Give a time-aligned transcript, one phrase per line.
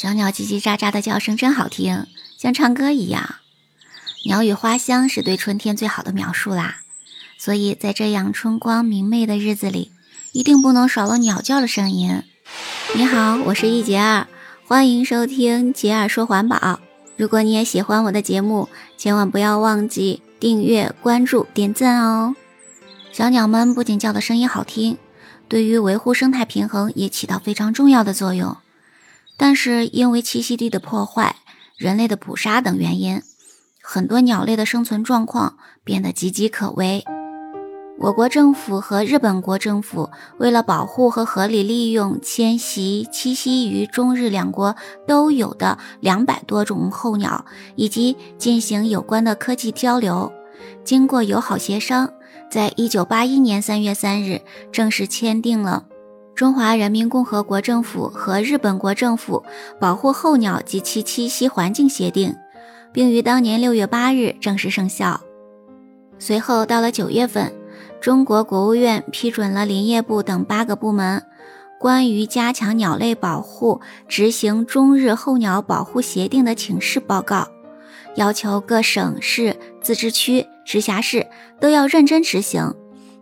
[0.00, 2.06] 小鸟叽叽喳喳的叫声真好听，
[2.38, 3.34] 像唱歌一样。
[4.24, 6.76] 鸟语花香是对春天最好的描述啦，
[7.36, 9.92] 所以在这样春光明媚的日子里，
[10.32, 12.22] 一定不能少了鸟叫的声音。
[12.96, 14.26] 你好，我是一杰儿，
[14.66, 16.80] 欢迎收听杰儿说环保。
[17.18, 22.34] 如果你也喜欢我的节目，千万不要忘记订阅、关注、点赞哦。
[23.12, 24.96] 小鸟们不仅叫的声音好听，
[25.46, 28.56] 对于维护生态平衡也起到非常重要的作用。
[29.40, 31.36] 但是因为栖息地的破坏、
[31.78, 33.22] 人类的捕杀等原因，
[33.82, 37.02] 很多鸟类的生存状况变得岌岌可危。
[38.00, 44.76] 我国政府和日本国政府为了保护和合理利用迁徙栖息于中日两国
[45.06, 50.30] 都有的两百多种候鸟，以及进行有关的科技交流，
[50.84, 52.12] 经过友好协商。
[52.50, 55.86] 在一九八一年三月三日，正式签订了
[56.40, 59.44] 《中华人民共和国政府和日本国政府
[59.78, 62.30] 保护候鸟及其栖息环境协定》，
[62.94, 65.20] 并于当年六月八日正式生效。
[66.18, 67.52] 随后到了九月份，
[68.00, 71.22] 中国国务院批准了林业部等八个部门
[71.78, 77.46] 关于加强鸟类保护、执行中日候鸟保护协定的请示报告。
[78.14, 81.26] 要求各省市自治区、直辖市
[81.60, 82.74] 都要认真执行，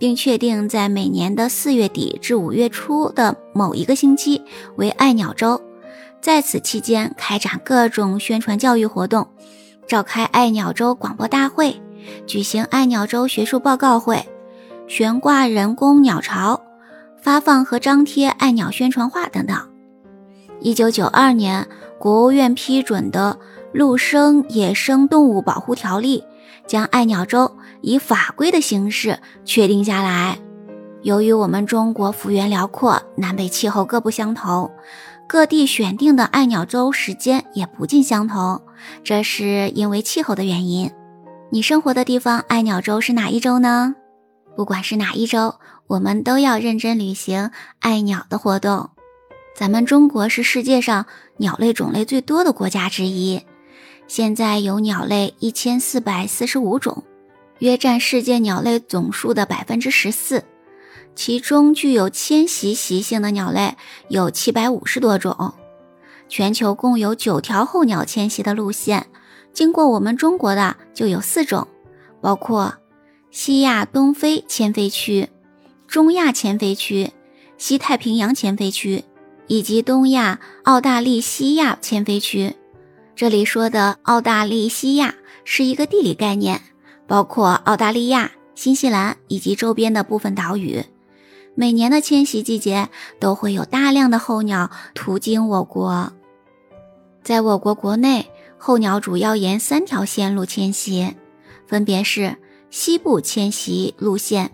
[0.00, 4.42] 并确定在每年的四月底至五月初的某一个星期
[4.76, 5.60] 为爱鸟周，
[6.22, 9.28] 在此期间开展各种宣传教育活动，
[9.86, 11.80] 召开爱鸟周广播大会，
[12.26, 14.26] 举行爱鸟周学术报告会，
[14.88, 16.62] 悬挂人工鸟巢，
[17.20, 19.56] 发放和张贴爱鸟宣传画等等。
[20.60, 23.38] 一九九二年，国务院批准的。
[23.72, 26.24] 《陆生野生动物保护条例》
[26.66, 30.38] 将爱鸟周以法规的形式确定下来。
[31.02, 34.70] 由于我们中国幅员辽阔，南北气候各不相同，
[35.26, 38.60] 各地选定的爱鸟周时间也不尽相同，
[39.02, 40.90] 这是因为气候的原因。
[41.50, 43.94] 你生活的地方爱鸟周是哪一周呢？
[44.56, 45.54] 不管是哪一周，
[45.86, 48.90] 我们都要认真履行爱鸟的活动。
[49.56, 51.06] 咱们中国是世界上
[51.38, 53.40] 鸟类种类最多的国家之一。
[54.06, 57.04] 现在有鸟类一千四百四十五种，
[57.60, 60.44] 约占世界鸟类总数的百分之十四。
[61.14, 63.76] 其中具有迁徙习性的鸟类
[64.08, 65.54] 有七百五十多种。
[66.28, 69.06] 全球共有九条候鸟迁徙的路线，
[69.52, 71.66] 经过我们中国的就有四种，
[72.20, 72.74] 包括
[73.30, 75.28] 西亚东非迁飞区、
[75.88, 77.10] 中亚迁飞区、
[77.58, 79.04] 西太平洋迁飞区
[79.48, 82.54] 以及东亚澳大利西亚迁飞区。
[83.16, 86.62] 这里说的澳大利西亚是一个地理概念，
[87.10, 90.84] 包括澳大利亚、新西兰以及周边的部分岛屿。
[91.56, 92.88] 每年的迁徙季节
[93.18, 96.12] 都会有大量的候鸟途经我国。
[97.24, 101.16] 在我国国内，候鸟主要沿三条线路迁徙，
[101.66, 102.36] 分别是
[102.70, 104.52] 西部迁徙路线，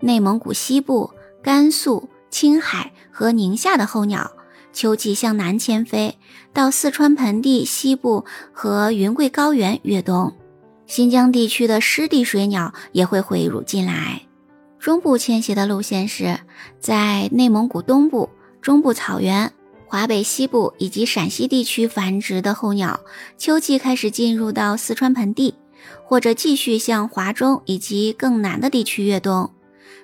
[0.00, 1.10] 内蒙古西部、
[1.42, 4.32] 甘肃、青海和宁夏的候鸟。
[4.72, 6.18] 秋季向南迁飞，
[6.54, 8.24] 到四川盆地西部
[8.54, 10.32] 和云贵高原越冬。
[10.88, 14.22] 新疆地区的湿地水鸟也会汇入进来。
[14.80, 16.40] 中部迁徙的路线是
[16.80, 18.30] 在内蒙古东部、
[18.62, 19.52] 中部草原、
[19.86, 23.00] 华北西部以及陕西地区繁殖的候鸟，
[23.36, 25.54] 秋季开始进入到四川盆地，
[26.04, 29.52] 或者继续向华中以及更南的地区越冬。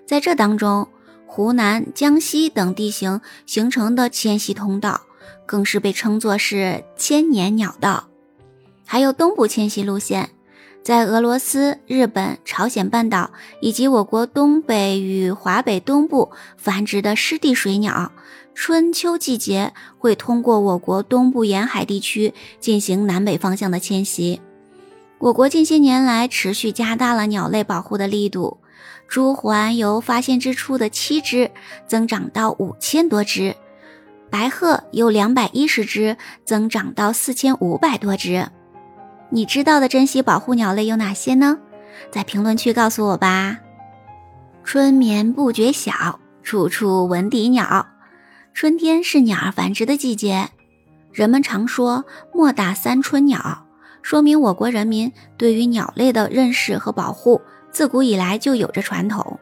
[0.07, 0.87] 在这当中，
[1.27, 5.01] 湖南、江西等地形形成的迁徙通道，
[5.47, 8.09] 更是被称作是千年鸟道。
[8.85, 10.31] 还有东部迁徙路线，
[10.85, 13.31] 在俄罗斯、日本、朝鲜半岛
[13.61, 18.13] 以及我国东北与华北东部繁殖的湿地水鸟，
[18.55, 24.43] 春秋季节会通过我国东部沿海地区进行南北方向的迁徙。
[25.19, 28.59] 我国近些年来持续加大了鸟类保护的力度。
[29.09, 31.51] 朱鹮由发现之初的七只
[31.87, 33.57] 增长到五千多只，
[34.29, 38.47] 白鹤由两百一十只增长到四千五百多只。
[39.31, 41.59] 你知道的珍稀保护鸟类有哪些呢？
[42.11, 43.59] 在评论区告诉我吧。
[44.63, 47.87] 春眠不觉晓，处处闻啼鸟。
[48.53, 50.49] 春天是鸟儿繁殖的季节，
[51.13, 53.67] 人们常说“莫打三春鸟”，
[54.03, 57.41] 说明我国人民对于鸟类的认识和保护。
[57.73, 59.41] 自古以来就有着传统，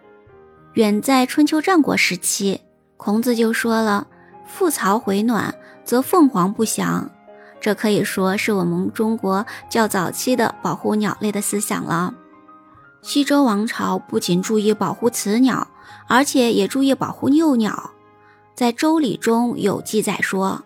[0.72, 2.62] 远在春秋战国时期，
[2.96, 4.06] 孔子就说了
[4.50, 7.10] ：“覆巢回暖，则凤凰不祥。”
[7.62, 12.12] 这可以说是我们中国较早期的保护鸟类的思想了。
[13.02, 15.68] 西周王朝不仅注意保护雌鸟，
[16.08, 17.92] 而且也注意保护幼鸟。
[18.54, 20.64] 在《周礼》中有记载说：“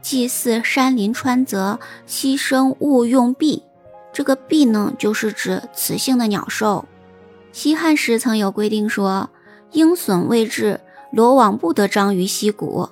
[0.00, 3.62] 祭祀山林川泽，牺牲勿用跸。
[4.12, 6.84] 这个跸呢，就是指雌性的鸟兽。
[7.52, 9.28] 西汉时曾有规定说，
[9.72, 10.80] 鹰隼未至，
[11.12, 12.88] 罗网不得张于溪谷。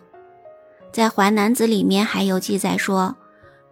[0.93, 3.17] 在《淮南子》里面还有记载说，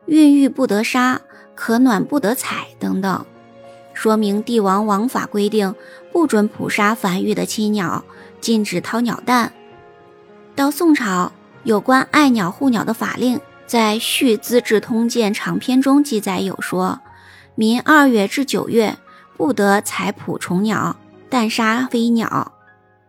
[0.07, 1.21] 孕育不得杀，
[1.55, 3.27] 可暖不得采等等，
[3.93, 5.75] 说明帝王王法规定
[6.13, 8.05] 不准捕杀繁育的亲鸟，
[8.41, 9.53] 禁止掏鸟蛋。
[10.55, 17.01] 到宋朝，有关爱鸟护鸟的法令，在《续资治通鉴长篇》中记载有说，
[17.55, 18.97] 民二月至九月
[19.37, 20.97] 不得采捕虫鸟，
[21.29, 22.53] 但杀飞鸟。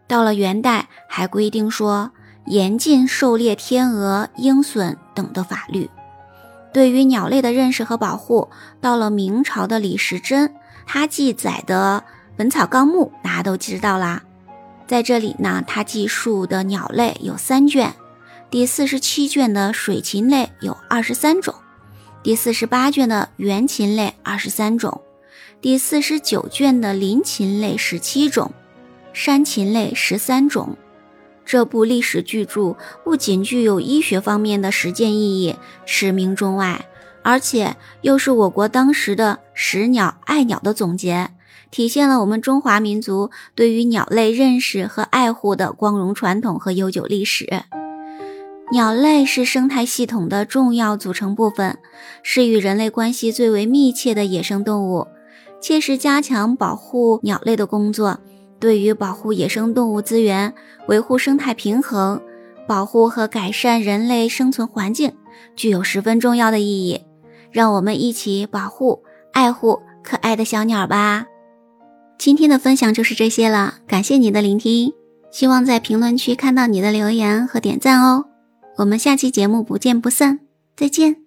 [0.07, 2.11] 到了元代，还规定说。
[2.47, 5.89] 严禁狩猎天鹅、鹰隼等的法律，
[6.75, 8.49] 对于鸟类的认识和保护，
[8.81, 10.53] 到了明朝的李时珍，
[10.85, 12.03] 他记载的
[12.35, 14.23] 《本草纲目》，大家都知道啦。
[14.85, 17.93] 在这里呢，他记述的鸟类有三卷，
[18.49, 21.55] 第四十七卷的水禽类有二十三种，
[22.21, 24.99] 第四十八卷的原禽类二十三种，
[25.61, 28.51] 第四十九卷的林禽类十七种，
[29.13, 30.75] 山禽类十三种。
[31.45, 35.55] 这部历史巨著不仅具有医学方面的实践意义，
[35.85, 36.85] 驰名中外，
[37.21, 41.29] 而且又是我国当时的识鸟爱鸟的总结，
[41.69, 47.63] 体现了我们中华民族对于鸟类认识和爱护的光荣传统和悠久历史。
[48.71, 51.77] 鸟类是生态系统的重要组成部分，
[52.23, 55.07] 是与人类关系最为密切的野生动物，
[55.61, 58.19] 切实加强保护鸟类的工作。
[58.65, 60.51] 对于保护野生动物资源、
[60.87, 62.19] 维护生态平衡、
[62.67, 65.13] 保护和改善人类生存环境，
[65.55, 67.01] 具有十分重要的意义。
[67.51, 69.03] 让我们一起保护、
[69.33, 71.27] 爱护可爱的小鸟吧！
[72.17, 74.91] 今天的分享就是这些了，感谢你的聆听，
[75.29, 78.25] 希望在评论区看到你的留言和点赞哦。
[78.77, 80.39] 我们下期节目不见不散，
[80.75, 81.24] 再见。